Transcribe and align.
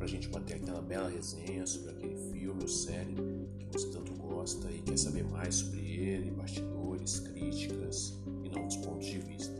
pra 0.00 0.06
gente 0.06 0.28
bater 0.28 0.56
aquela 0.56 0.80
bela 0.80 1.10
resenha 1.10 1.66
sobre 1.66 1.90
aquele 1.90 2.16
filme 2.32 2.62
ou 2.62 2.68
série 2.68 3.14
que 3.58 3.66
você 3.70 3.90
tanto 3.90 4.14
gosta 4.14 4.72
e 4.72 4.80
quer 4.80 4.96
saber 4.96 5.24
mais 5.24 5.56
sobre 5.56 5.78
ele, 5.78 6.30
bastidores, 6.30 7.20
críticas 7.20 8.18
e 8.42 8.48
novos 8.48 8.76
pontos 8.76 9.06
de 9.06 9.18
vista. 9.18 9.52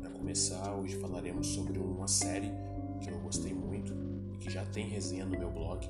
Para 0.00 0.10
começar, 0.10 0.72
hoje 0.76 0.94
falaremos 0.94 1.48
sobre 1.48 1.76
uma 1.80 2.06
série 2.06 2.52
que 3.00 3.10
eu 3.10 3.18
gostei 3.18 3.52
muito 3.52 3.92
e 4.32 4.36
que 4.36 4.48
já 4.48 4.64
tem 4.66 4.86
resenha 4.86 5.24
no 5.24 5.36
meu 5.36 5.50
blog, 5.50 5.88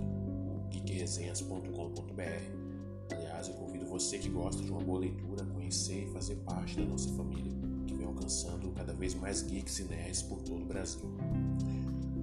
geekresenhas.com.br. 0.71 3.14
Aliás, 3.14 3.48
eu 3.48 3.55
convido 3.55 3.84
você 3.84 4.16
que 4.16 4.30
gosta 4.30 4.62
de 4.62 4.70
uma 4.70 4.80
boa 4.80 5.00
leitura 5.00 5.42
a 5.42 5.47
conhecer 5.47 6.05
e 6.05 6.06
fazer 6.11 6.37
parte 6.37 6.77
da 6.77 6.87
nossa 6.87 7.11
família, 7.11 7.53
que 7.87 7.92
vem 7.92 8.06
alcançando 8.06 8.70
cada 8.70 8.95
vez 8.95 9.14
mais 9.14 9.42
geeks 9.42 9.80
e 9.80 9.84
nerds 9.84 10.23
por 10.23 10.41
todo 10.41 10.62
o 10.62 10.64
Brasil. 10.64 11.03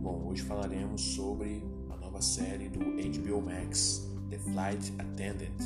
Bom, 0.09 0.29
hoje 0.31 0.41
falaremos 0.41 1.01
sobre 1.01 1.63
a 1.87 1.95
nova 1.95 2.19
série 2.19 2.67
do 2.67 2.79
HBO 2.79 3.43
Max, 3.43 4.09
The 4.31 4.39
Flight 4.39 4.91
Attendant. 4.97 5.61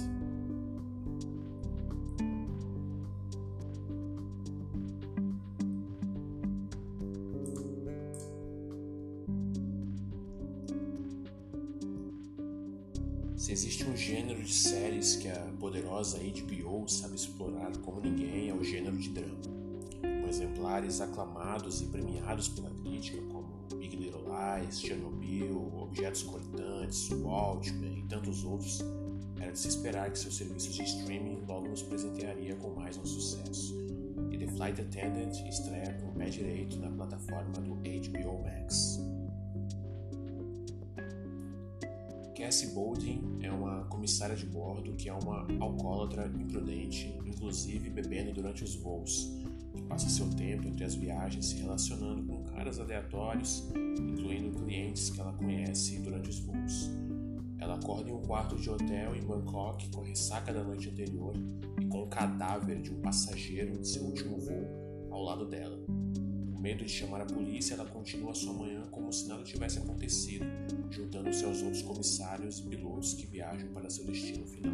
Se 13.38 13.53
existe 13.53 13.85
um 13.85 13.95
gênero 13.95 14.44
de 14.44 14.53
séries 14.53 15.16
que 15.16 15.30
a 15.30 15.39
poderosa 15.57 16.17
HBO 16.17 16.85
sabe 16.89 17.16
explorar 17.16 17.72
como 17.78 18.02
ninguém, 18.02 18.50
é 18.50 18.53
o 18.53 18.61
gênero 18.61 18.97
de 18.97 19.07
drama. 19.07 19.39
Com 20.02 20.28
exemplares 20.28 21.00
aclamados 21.00 21.81
e 21.81 21.85
premiados 21.85 22.50
pela 22.50 22.69
crítica, 22.72 23.22
como 23.31 23.53
Big 23.78 23.95
Chernobyl, 24.72 25.72
Objetos 25.76 26.23
Cortantes, 26.23 27.09
Watchmen 27.12 28.00
e 28.00 28.08
tantos 28.08 28.44
outros, 28.44 28.80
era 29.40 29.52
de 29.52 29.59
se 29.59 29.67
esperar 29.67 30.12
que 30.12 30.20
seus 30.20 30.36
serviços 30.36 30.75
de 30.75 30.84
streaming 30.84 31.44
logo 31.48 31.67
nos 31.67 31.84
presentearia 31.84 32.56
com 32.56 32.70
mais 32.72 32.98
um 32.98 33.06
sucesso. 33.06 33.73
E 34.31 34.38
The 34.38 34.48
Flight 34.48 34.81
Attendant 34.81 35.48
estreia 35.48 35.94
com 36.02 36.09
o 36.09 36.14
pé 36.14 36.30
direito 36.30 36.78
na 36.80 36.90
plataforma 36.90 37.53
do 37.53 37.75
HBO 37.75 38.44
Max. 38.44 39.00
Cassie 42.36 42.72
Bowden 42.73 43.40
é 43.42 43.52
uma 43.52 43.86
comissária 43.86 44.36
de 44.36 44.45
bordo 44.45 44.94
que 44.95 45.08
é 45.08 45.14
uma 45.14 45.47
alcoólatra 45.59 46.28
imprudente, 46.28 47.18
inclusive 47.25 47.90
bebendo 47.90 48.34
durante 48.34 48.64
os 48.64 48.75
voos, 48.75 49.31
passa 49.84 50.09
seu 50.09 50.30
tempo 50.31 50.67
entre 50.67 50.84
as 50.84 50.95
viagens 50.95 51.45
se 51.45 51.56
relacionando 51.58 52.23
com 52.23 52.44
caras 52.44 52.80
aleatórios, 52.80 53.64
incluindo 54.00 54.58
clientes 54.59 55.09
que 55.09 55.20
ela 55.20 55.34
conhece 55.34 56.00
durante 56.00 56.30
os 56.30 56.40
voos. 56.40 56.90
Ela 57.64 57.75
acorda 57.75 58.09
em 58.09 58.14
um 58.14 58.22
quarto 58.22 58.58
de 58.58 58.70
hotel 58.70 59.16
em 59.16 59.22
Bangkok 59.22 59.90
com 59.90 60.02
a 60.02 60.06
ressaca 60.06 60.52
da 60.52 60.64
noite 60.64 60.90
anterior 60.90 61.34
e 61.80 61.86
com 61.86 62.03
o 62.03 62.08
cadáver 62.08 62.81
de 62.81 62.92
um 62.92 63.02
passageiro 63.02 63.80
de 63.80 63.88
seu 63.88 64.03
último 64.03 64.38
voo 64.38 64.84
ao 65.09 65.23
lado 65.23 65.45
dela. 65.45 65.80
Com 66.53 66.59
medo 66.59 66.84
de 66.84 66.92
chamar 66.92 67.22
a 67.22 67.25
polícia, 67.25 67.75
ela 67.75 67.86
continua 67.86 68.34
sua 68.34 68.52
manhã 68.52 68.84
como 68.92 69.14
se 69.14 69.30
nada 69.30 69.44
tivesse 69.44 69.80
acontecido, 69.80 70.45
juntando-se 70.90 71.45
aos 71.45 71.62
outros 71.62 71.81
comissários 71.81 72.59
e 72.59 72.64
pilotos 72.64 73.14
que 73.14 73.25
viajam 73.25 73.70
para 73.70 73.90
seu 73.90 74.06
destino 74.06 74.45
final. 74.45 74.73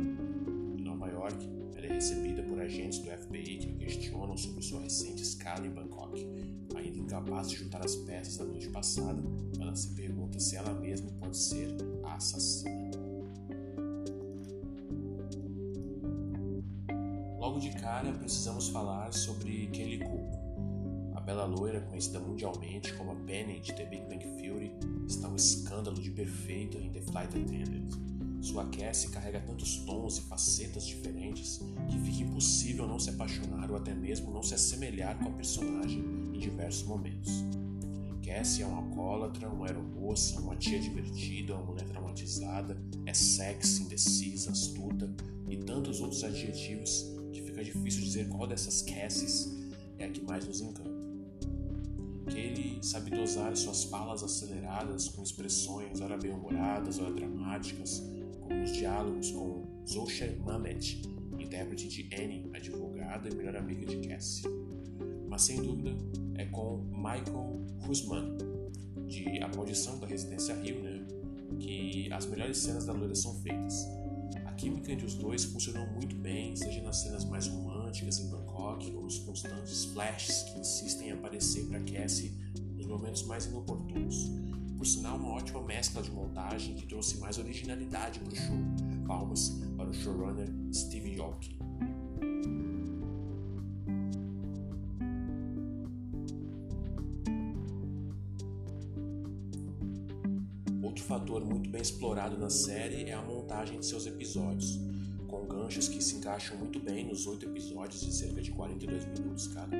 Em 0.77 0.81
Nova 0.81 1.07
York, 1.09 1.47
ela 1.75 1.85
é 1.85 1.93
recebida 1.93 2.41
por 2.41 2.59
agentes 2.59 2.99
do 2.99 3.09
FBI 3.09 3.57
que 3.57 3.71
questionam 4.19 4.37
sobre 4.37 4.61
sua 4.61 4.81
recente 4.81 5.23
escala 5.23 5.65
em 5.65 5.69
Bangkok. 5.69 6.27
Ainda 6.75 6.97
incapaz 6.97 7.49
de 7.49 7.57
juntar 7.57 7.83
as 7.83 7.95
peças 7.95 8.37
da 8.37 8.45
noite 8.45 8.69
passada, 8.69 9.21
ela 9.59 9.75
se 9.75 9.89
pergunta 9.93 10.39
se 10.39 10.55
ela 10.55 10.73
mesma 10.73 11.09
pode 11.19 11.37
ser 11.37 11.75
a 12.03 12.15
assassina. 12.15 12.89
Logo 17.37 17.59
de 17.59 17.69
cara, 17.71 18.11
precisamos 18.13 18.69
falar 18.69 19.13
sobre 19.13 19.67
Kelly 19.67 19.99
Cuoco. 19.99 20.39
A 21.15 21.21
bela 21.21 21.45
loira, 21.45 21.81
conhecida 21.81 22.19
mundialmente 22.19 22.93
como 22.93 23.11
a 23.11 23.15
Penny 23.15 23.59
de 23.61 23.73
The 23.73 23.85
Big 23.85 24.03
Bang 24.03 24.25
Theory, 24.41 24.71
está 25.07 25.27
um 25.27 25.35
escândalo 25.35 25.99
de 25.99 26.11
perfeita 26.11 26.77
em 26.77 26.91
The 26.91 27.01
Flight 27.01 27.37
Attendant. 27.37 28.09
Sua 28.41 28.65
Cassie 28.69 29.09
carrega 29.09 29.41
tantos 29.41 29.77
tons 29.79 30.17
e 30.17 30.21
facetas 30.21 30.85
diferentes 30.85 31.59
que 31.89 31.98
impossível 32.79 32.87
não 32.87 32.99
se 32.99 33.09
apaixonar 33.09 33.69
ou 33.69 33.77
até 33.77 33.93
mesmo 33.93 34.31
não 34.31 34.41
se 34.41 34.53
assemelhar 34.53 35.17
com 35.19 35.29
a 35.29 35.31
personagem 35.31 35.99
em 36.33 36.39
diversos 36.39 36.83
momentos. 36.83 37.43
Cassie 38.23 38.63
é 38.63 38.65
uma 38.65 38.77
alcoólatra, 38.77 39.49
uma 39.49 39.65
aeromoça, 39.65 40.39
uma 40.39 40.55
tia 40.55 40.79
divertida, 40.79 41.55
uma 41.55 41.65
mulher 41.65 41.85
traumatizada, 41.85 42.77
é 43.05 43.13
sexy, 43.13 43.83
indecisa, 43.83 44.51
astuta 44.51 45.11
e 45.49 45.57
tantos 45.57 45.99
outros 45.99 46.23
adjetivos 46.23 47.05
que 47.33 47.41
fica 47.41 47.63
difícil 47.63 48.01
dizer 48.03 48.27
qual 48.29 48.47
dessas 48.47 48.83
Cassies 48.83 49.49
é 49.97 50.05
a 50.05 50.09
que 50.09 50.21
mais 50.21 50.45
nos 50.45 50.61
encanta. 50.61 50.99
Kaylee 52.25 52.77
sabe 52.83 53.09
dosar 53.09 53.55
suas 53.57 53.85
falas 53.85 54.21
aceleradas 54.21 55.09
com 55.09 55.23
expressões 55.23 55.99
ora 55.99 56.15
bem-humoradas, 56.15 56.99
ora 56.99 57.11
dramáticas, 57.11 58.03
como 58.41 58.53
nos 58.53 58.71
diálogos 58.71 59.31
com 59.31 59.65
Zoe 59.87 60.37
Mamet, 60.45 61.01
intérprete 61.59 61.87
de 61.89 62.15
Annie, 62.15 62.49
advogada 62.53 63.27
e 63.27 63.35
melhor 63.35 63.57
amiga 63.57 63.85
de 63.85 64.07
Cassie. 64.07 64.45
Mas 65.27 65.41
sem 65.41 65.61
dúvida 65.61 65.91
é 66.35 66.45
com 66.45 66.77
Michael 66.91 67.65
Hussman, 67.87 68.37
de 69.07 69.41
A 69.43 69.47
Maldição 69.49 69.99
da 69.99 70.07
Residência 70.07 70.55
Rio, 70.55 70.81
né, 70.81 71.05
que 71.59 72.11
as 72.13 72.25
melhores 72.25 72.57
cenas 72.59 72.85
da 72.85 72.93
loira 72.93 73.13
são 73.13 73.33
feitas. 73.41 73.85
A 74.45 74.53
química 74.53 74.91
entre 74.91 75.05
os 75.05 75.15
dois 75.15 75.43
funcionou 75.43 75.85
muito 75.87 76.15
bem, 76.15 76.55
seja 76.55 76.81
nas 76.81 76.97
cenas 76.97 77.25
mais 77.25 77.47
românticas 77.47 78.19
em 78.19 78.29
Bangkok 78.29 78.95
ou 78.95 79.03
nos 79.03 79.19
constantes 79.19 79.85
flashes 79.85 80.43
que 80.43 80.59
insistem 80.59 81.09
em 81.09 81.11
aparecer 81.11 81.65
para 81.65 81.79
Cassie 81.81 82.31
nos 82.75 82.85
momentos 82.85 83.23
mais 83.23 83.45
inoportunos. 83.45 84.31
Por 84.77 84.85
sinal, 84.85 85.17
uma 85.17 85.31
ótima 85.31 85.61
mescla 85.61 86.01
de 86.01 86.11
montagem 86.11 86.75
que 86.75 86.87
trouxe 86.87 87.17
mais 87.17 87.37
originalidade 87.37 88.19
para 88.19 88.31
o 88.31 88.35
show. 88.35 88.88
Palmas 89.09 89.59
para 89.75 89.89
o 89.89 89.93
showrunner 89.93 90.47
Steve 90.71 91.15
York. 91.15 91.57
Outro 100.83 101.03
fator 101.03 101.43
muito 101.43 101.71
bem 101.71 101.81
explorado 101.81 102.37
na 102.37 102.51
série 102.51 103.05
é 103.05 103.13
a 103.13 103.21
montagem 103.23 103.79
de 103.79 103.87
seus 103.87 104.05
episódios, 104.05 104.79
com 105.27 105.47
ganchos 105.47 105.87
que 105.87 106.03
se 106.03 106.17
encaixam 106.17 106.55
muito 106.57 106.79
bem 106.79 107.07
nos 107.07 107.25
oito 107.25 107.47
episódios 107.47 108.01
de 108.01 108.13
cerca 108.13 108.39
de 108.39 108.51
42 108.51 109.05
minutos 109.05 109.47
cada. 109.47 109.75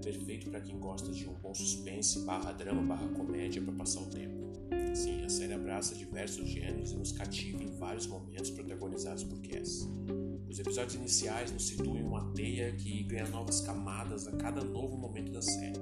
Perfeito 0.00 0.48
para 0.48 0.60
quem 0.60 0.78
gosta 0.78 1.10
de 1.10 1.28
um 1.28 1.34
bom 1.42 1.52
suspense, 1.52 2.20
barra 2.20 2.52
drama, 2.52 2.82
barra 2.82 3.08
comédia 3.08 3.60
para 3.60 3.74
passar 3.74 4.02
o 4.02 4.06
tempo. 4.06 4.48
Sim, 4.94 5.24
a 5.24 5.28
série 5.28 5.54
abraça 5.54 5.94
diversos 5.94 6.48
gêneros 6.48 6.92
e 6.92 6.96
nos 6.96 7.12
cativa 7.12 7.62
em 7.62 7.70
vários 7.78 8.06
momentos 8.06 8.50
protagonizados 8.50 9.22
por 9.22 9.40
Cass. 9.40 9.88
Os 10.48 10.58
episódios 10.58 10.96
iniciais 10.96 11.52
nos 11.52 11.68
situam 11.68 11.96
em 11.96 12.02
uma 12.02 12.32
teia 12.32 12.72
que 12.72 13.04
ganha 13.04 13.28
novas 13.28 13.60
camadas 13.60 14.26
a 14.26 14.32
cada 14.32 14.64
novo 14.64 14.96
momento 14.96 15.30
da 15.30 15.40
série. 15.40 15.78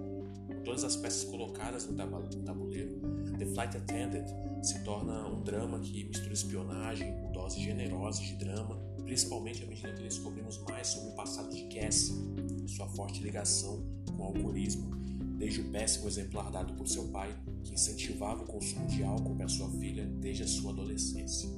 Com 0.47 0.63
todas 0.63 0.85
as 0.85 0.95
peças 0.95 1.25
colocadas 1.25 1.87
no 1.87 1.97
tabuleiro, 1.97 3.01
The 3.39 3.47
Flight 3.47 3.77
Attendant 3.79 4.27
se 4.63 4.85
torna 4.85 5.27
um 5.27 5.43
drama 5.43 5.81
que 5.81 6.05
mistura 6.05 6.35
espionagem 6.35 7.15
com 7.15 7.33
doses 7.33 7.63
generosas 7.63 8.21
de 8.27 8.35
drama, 8.35 8.77
principalmente 9.05 9.65
à 9.65 9.67
medida 9.67 9.93
que 9.95 10.03
descobrimos 10.03 10.59
mais 10.69 10.89
sobre 10.89 11.11
o 11.11 11.15
passado 11.15 11.49
de 11.49 11.63
Cassie 11.75 12.15
e 12.63 12.69
sua 12.69 12.89
forte 12.89 13.23
ligação 13.23 13.83
com 14.15 14.23
o 14.23 14.27
alcoolismo, 14.27 14.91
desde 15.39 15.61
o 15.61 15.71
péssimo 15.71 16.09
exemplar 16.09 16.51
dado 16.51 16.75
por 16.75 16.89
seu 16.89 17.09
pai, 17.09 17.35
que 17.63 17.73
incentivava 17.73 18.43
o 18.43 18.47
consumo 18.47 18.87
de 18.89 19.05
álcool 19.05 19.37
para 19.37 19.49
sua 19.49 19.71
filha 19.71 20.05
desde 20.05 20.43
a 20.43 20.49
sua 20.49 20.73
adolescência. 20.73 21.49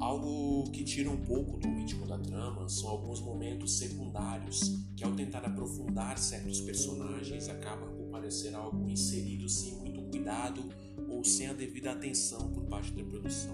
Algo 0.00 0.70
que 0.70 0.84
tira 0.84 1.10
um 1.10 1.16
pouco 1.16 1.58
do 1.58 1.68
ritmo 1.68 2.06
da 2.06 2.18
trama 2.18 2.68
são 2.68 2.88
alguns 2.88 3.20
momentos 3.20 3.76
secundários 3.78 4.78
que, 4.96 5.04
ao 5.04 5.12
tentar 5.12 5.44
aprofundar 5.44 6.16
certos 6.16 6.60
personagens, 6.60 7.48
acaba 7.48 7.86
por 7.86 8.06
parecer 8.06 8.54
algo 8.54 8.88
inserido 8.88 9.48
sem 9.48 9.74
muito 9.74 10.00
cuidado 10.02 10.64
ou 11.08 11.24
sem 11.24 11.48
a 11.48 11.52
devida 11.52 11.92
atenção 11.92 12.50
por 12.52 12.64
parte 12.64 12.92
da 12.92 13.02
produção. 13.02 13.52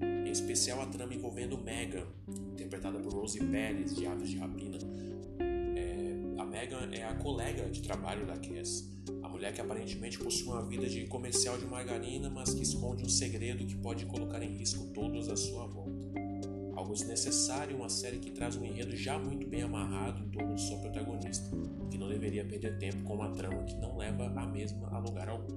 Em 0.00 0.30
especial 0.30 0.80
a 0.80 0.86
trama 0.86 1.14
envolvendo 1.14 1.58
Megan, 1.58 2.06
interpretada 2.52 2.98
por 3.00 3.12
Rosie 3.12 3.44
Pérez, 3.44 3.96
de 3.96 4.06
Aves 4.06 4.30
de 4.30 4.36
Rapina. 4.38 4.78
Megan 6.58 6.90
é 6.92 7.04
a 7.04 7.14
colega 7.14 7.70
de 7.70 7.80
trabalho 7.80 8.26
da 8.26 8.36
Cass, 8.36 8.90
a 9.22 9.28
mulher 9.28 9.52
que 9.52 9.60
aparentemente 9.60 10.18
possui 10.18 10.48
uma 10.48 10.66
vida 10.66 10.88
de 10.88 11.06
comercial 11.06 11.56
de 11.56 11.64
margarina, 11.64 12.28
mas 12.28 12.52
que 12.52 12.64
esconde 12.64 13.04
um 13.04 13.08
segredo 13.08 13.64
que 13.64 13.76
pode 13.76 14.04
colocar 14.06 14.42
em 14.42 14.56
risco 14.56 14.84
todos 14.92 15.28
à 15.28 15.36
sua 15.36 15.68
volta. 15.68 16.18
algo 16.74 16.94
desnecessário 16.94 17.76
uma 17.76 17.88
série 17.88 18.18
que 18.18 18.32
traz 18.32 18.56
um 18.56 18.64
enredo 18.64 18.96
já 18.96 19.16
muito 19.16 19.46
bem 19.46 19.62
amarrado 19.62 20.24
em 20.24 20.30
torno 20.30 20.56
de 20.56 20.62
sua 20.62 20.78
protagonista, 20.78 21.48
que 21.92 21.96
não 21.96 22.08
deveria 22.08 22.44
perder 22.44 22.76
tempo 22.78 23.04
com 23.04 23.14
uma 23.14 23.30
trama 23.30 23.62
que 23.62 23.76
não 23.76 23.96
leva 23.96 24.26
a 24.26 24.46
mesma 24.46 24.88
a 24.88 24.98
lugar 24.98 25.28
algum. 25.28 25.54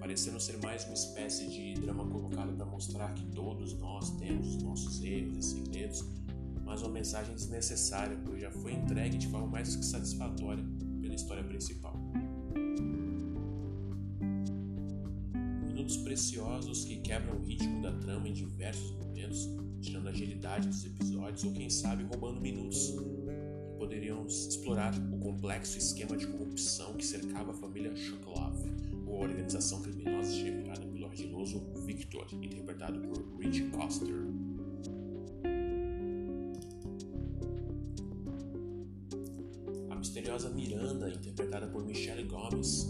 Parecendo 0.00 0.40
ser 0.40 0.58
mais 0.58 0.84
uma 0.84 0.94
espécie 0.94 1.48
de 1.48 1.74
drama 1.74 2.04
colocado 2.08 2.52
para 2.56 2.66
mostrar 2.66 3.14
que 3.14 3.24
todos 3.26 3.72
nós 3.74 4.10
temos 4.16 4.56
os 4.56 4.62
nossos 4.64 5.00
erros 5.00 5.36
e 5.38 5.42
segredos, 5.42 6.04
mas 6.72 6.80
uma 6.80 6.88
mensagem 6.88 7.34
desnecessária, 7.34 8.18
pois 8.24 8.40
já 8.40 8.50
foi 8.50 8.72
entregue 8.72 9.18
de 9.18 9.28
forma 9.28 9.46
mais 9.46 9.76
que 9.76 9.84
satisfatória 9.84 10.64
pela 11.02 11.14
história 11.14 11.44
principal. 11.44 11.94
Minutos 15.66 15.98
preciosos 15.98 16.86
que 16.86 16.96
quebram 16.96 17.36
o 17.36 17.44
ritmo 17.44 17.82
da 17.82 17.92
trama 17.98 18.26
em 18.26 18.32
diversos 18.32 18.90
momentos, 18.92 19.50
tirando 19.82 20.06
a 20.06 20.10
agilidade 20.10 20.66
dos 20.66 20.82
episódios 20.86 21.44
ou 21.44 21.52
quem 21.52 21.68
sabe 21.68 22.04
roubando 22.04 22.40
minutos 22.40 22.92
que 22.92 23.76
poderiam 23.76 24.24
explorar 24.26 24.94
o 25.12 25.18
complexo 25.18 25.76
esquema 25.76 26.16
de 26.16 26.26
corrupção 26.26 26.94
que 26.94 27.04
cercava 27.04 27.50
a 27.50 27.54
família 27.54 27.94
Chocolov, 27.94 28.56
ou 29.06 29.18
a 29.18 29.20
organização 29.24 29.82
criminosa 29.82 30.32
chefiada 30.32 30.86
pelo 30.86 31.04
ardiloso 31.04 31.62
Victor, 31.84 32.26
interpretado 32.32 32.98
por 33.00 33.38
Rich 33.38 33.68
Coster. 33.72 34.08
Misteriosa 40.12 40.50
Miranda, 40.50 41.08
interpretada 41.08 41.66
por 41.68 41.86
Michelle 41.86 42.24
Gomes, 42.24 42.86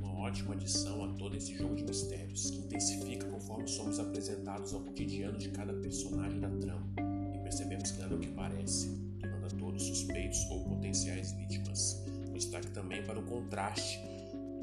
uma 0.00 0.12
ótima 0.18 0.52
adição 0.52 1.04
a 1.04 1.12
todo 1.12 1.36
esse 1.36 1.56
jogo 1.56 1.76
de 1.76 1.84
mistérios, 1.84 2.50
que 2.50 2.58
intensifica 2.58 3.24
conforme 3.28 3.68
somos 3.68 4.00
apresentados 4.00 4.74
ao 4.74 4.80
cotidiano 4.80 5.38
de 5.38 5.48
cada 5.50 5.72
personagem 5.74 6.40
da 6.40 6.50
trama 6.50 6.84
e 7.36 7.38
percebemos 7.38 7.92
que 7.92 8.00
nada 8.00 8.14
é 8.14 8.16
o 8.16 8.20
que 8.20 8.32
parece, 8.32 8.88
tornando 9.20 9.46
a 9.46 9.50
todos 9.50 9.80
suspeitos 9.84 10.44
ou 10.50 10.64
potenciais 10.64 11.30
vítimas. 11.34 12.04
Destaque 12.34 12.72
também 12.72 13.00
para 13.04 13.20
o 13.20 13.22
contraste 13.22 14.00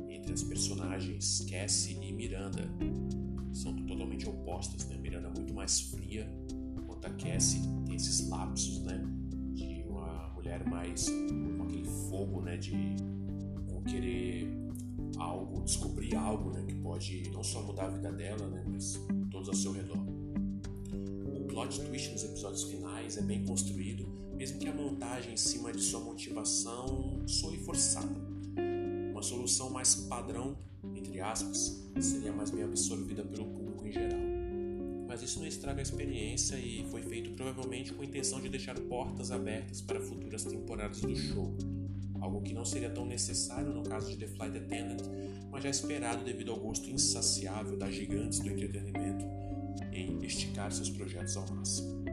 entre 0.09 0.33
as 0.33 0.43
personagens 0.43 1.45
Cassie 1.49 1.97
e 2.01 2.11
Miranda. 2.11 2.69
São 3.53 3.73
totalmente 3.77 4.27
opostas, 4.27 4.85
né? 4.89 4.97
Miranda 4.97 5.29
é 5.29 5.31
muito 5.31 5.53
mais 5.53 5.79
fria, 5.79 6.29
enquanto 6.77 7.05
a 7.05 7.11
Cassie 7.11 7.61
tem 7.85 7.95
esses 7.95 8.27
lapsos, 8.27 8.81
né? 8.81 9.01
De 9.53 9.85
uma 9.87 10.33
mulher 10.35 10.67
mais 10.67 11.07
fogo, 12.13 12.41
né? 12.41 12.57
De 12.57 12.95
querer 13.89 14.47
algo, 15.17 15.61
descobrir 15.63 16.15
algo, 16.15 16.51
né? 16.51 16.63
Que 16.67 16.75
pode 16.75 17.29
não 17.31 17.43
só 17.43 17.63
mudar 17.63 17.85
a 17.85 17.89
vida 17.89 18.11
dela, 18.11 18.47
né? 18.47 18.63
Mas 18.67 18.99
todos 19.31 19.49
ao 19.49 19.55
seu 19.55 19.71
redor. 19.71 19.97
O 21.25 21.45
plot 21.47 21.81
twist 21.81 22.11
nos 22.11 22.23
episódios 22.23 22.63
finais 22.65 23.17
é 23.17 23.21
bem 23.21 23.43
construído, 23.43 24.07
mesmo 24.35 24.59
que 24.59 24.67
a 24.67 24.73
montagem 24.73 25.33
em 25.33 25.37
cima 25.37 25.73
de 25.73 25.81
sua 25.81 25.99
motivação 25.99 27.19
soe 27.25 27.57
forçada 27.57 28.33
uma 29.11 29.21
solução 29.21 29.69
mais 29.69 29.95
padrão, 29.95 30.57
entre 30.95 31.21
aspas, 31.21 31.81
seria 32.01 32.33
mais 32.33 32.51
bem 32.51 32.63
absorvida 32.63 33.23
pelo 33.23 33.45
público 33.45 33.87
em 33.87 33.91
geral. 33.91 34.19
Mas 35.07 35.21
isso 35.21 35.39
não 35.39 35.47
estraga 35.47 35.79
a 35.79 35.81
experiência 35.81 36.57
e 36.57 36.85
foi 36.91 37.01
feito 37.03 37.31
provavelmente 37.31 37.93
com 37.93 38.01
a 38.01 38.05
intenção 38.05 38.41
de 38.41 38.49
deixar 38.49 38.77
portas 38.81 39.31
abertas 39.31 39.81
para 39.81 39.99
futuras 40.01 40.43
temporadas 40.43 40.99
do 40.99 41.15
show, 41.15 41.55
algo 42.23 42.41
que 42.41 42.53
não 42.53 42.63
seria 42.63 42.89
tão 42.89 43.05
necessário 43.05 43.73
no 43.73 43.83
caso 43.83 44.09
de 44.09 44.17
The 44.17 44.27
Flight 44.27 44.57
Attendant, 44.57 45.03
mas 45.51 45.63
já 45.63 45.69
esperado 45.69 46.23
devido 46.23 46.51
ao 46.51 46.59
gosto 46.59 46.89
insaciável 46.89 47.77
das 47.77 47.93
gigantes 47.93 48.39
do 48.39 48.49
entretenimento 48.49 49.25
em 49.91 50.23
esticar 50.23 50.71
seus 50.71 50.89
projetos 50.89 51.35
ao 51.35 51.47
máximo. 51.53 52.03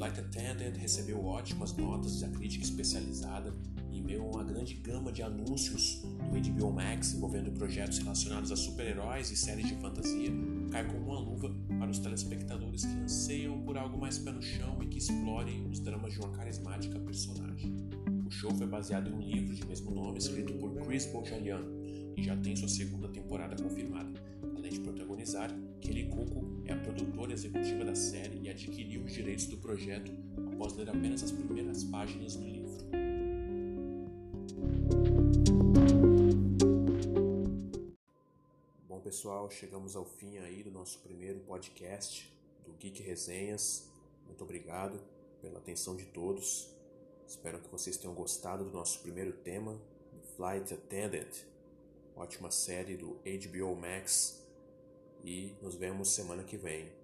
Flight 0.00 0.18
Attendant 0.18 0.76
recebeu 0.78 1.22
ótimas 1.26 1.76
notas 1.76 2.20
da 2.20 2.28
crítica 2.28 2.64
especializada 2.64 3.54
e 3.92 4.00
meio 4.00 4.22
a 4.22 4.26
uma 4.28 4.44
grande 4.44 4.74
gama 4.74 5.12
de 5.12 5.22
anúncios 5.22 6.00
do 6.00 6.50
HBO 6.50 6.72
Max 6.72 7.12
envolvendo 7.12 7.50
projetos 7.52 7.98
relacionados 7.98 8.50
a 8.50 8.56
super-heróis 8.56 9.30
e 9.30 9.36
séries 9.36 9.68
de 9.68 9.74
fantasia, 9.74 10.30
cai 10.70 10.86
como 10.86 11.00
uma 11.00 11.20
luva 11.20 11.54
para 11.78 11.90
os 11.90 11.98
telespectadores 11.98 12.82
por 13.70 13.78
algo 13.78 13.96
mais 13.96 14.18
pé 14.18 14.32
no 14.32 14.42
chão 14.42 14.82
e 14.82 14.86
que 14.88 14.98
explore 14.98 15.64
os 15.70 15.78
dramas 15.78 16.12
de 16.12 16.18
uma 16.18 16.30
carismática 16.30 16.98
personagem. 16.98 17.72
O 18.26 18.28
show 18.28 18.52
foi 18.52 18.66
baseado 18.66 19.08
em 19.08 19.12
um 19.12 19.20
livro 19.20 19.54
de 19.54 19.64
mesmo 19.64 19.92
nome 19.92 20.18
escrito 20.18 20.52
por 20.54 20.74
Chris 20.84 21.06
Bojayan 21.06 21.62
e 22.16 22.20
já 22.20 22.36
tem 22.36 22.56
sua 22.56 22.68
segunda 22.68 23.06
temporada 23.06 23.54
confirmada, 23.62 24.20
além 24.56 24.72
de 24.72 24.80
protagonizar 24.80 25.56
Kelly 25.80 26.08
Cuoco 26.08 26.64
é 26.64 26.72
a 26.72 26.76
produtora 26.78 27.32
executiva 27.32 27.84
da 27.84 27.94
série 27.94 28.40
e 28.42 28.50
adquiriu 28.50 29.04
os 29.04 29.12
direitos 29.12 29.46
do 29.46 29.56
projeto 29.58 30.10
após 30.52 30.74
ler 30.74 30.90
apenas 30.90 31.22
as 31.22 31.30
primeiras 31.30 31.84
páginas 31.84 32.34
do 32.34 32.48
livro. 32.48 32.76
Bom, 38.88 38.98
pessoal, 38.98 39.48
chegamos 39.48 39.94
ao 39.94 40.04
fim 40.04 40.38
aí 40.38 40.60
do 40.64 40.72
nosso 40.72 40.98
primeiro 40.98 41.38
podcast 41.38 42.39
do 42.64 42.72
Geek 42.72 43.02
Resenhas. 43.02 43.88
Muito 44.26 44.42
obrigado 44.44 45.00
pela 45.40 45.58
atenção 45.58 45.96
de 45.96 46.04
todos. 46.06 46.68
Espero 47.26 47.60
que 47.60 47.68
vocês 47.68 47.96
tenham 47.96 48.14
gostado 48.14 48.64
do 48.64 48.70
nosso 48.70 49.00
primeiro 49.00 49.32
tema, 49.32 49.80
Flight 50.36 50.74
Attendant, 50.74 51.32
ótima 52.16 52.50
série 52.50 52.96
do 52.96 53.20
HBO 53.24 53.76
Max 53.76 54.44
e 55.24 55.54
nos 55.62 55.74
vemos 55.74 56.08
semana 56.10 56.42
que 56.42 56.56
vem. 56.56 56.99